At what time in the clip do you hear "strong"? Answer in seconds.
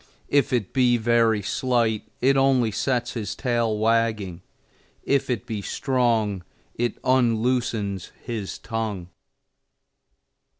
5.61-6.43